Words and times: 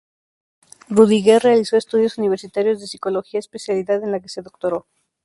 Rüdiger 0.89 1.43
realizó 1.43 1.77
estudios 1.77 2.17
universitarios 2.17 2.79
de 2.79 2.87
Psicología, 2.87 3.37
especialidad 3.39 4.01
en 4.03 4.11
la 4.11 4.19
que 4.19 4.29
se 4.29 4.41
doctoró. 4.41 4.87